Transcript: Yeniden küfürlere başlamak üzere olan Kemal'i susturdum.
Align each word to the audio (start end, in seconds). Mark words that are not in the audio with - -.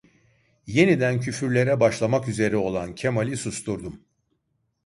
Yeniden 0.67 1.19
küfürlere 1.19 1.79
başlamak 1.79 2.27
üzere 2.27 2.57
olan 2.57 2.95
Kemal'i 2.95 3.37
susturdum. 3.37 4.01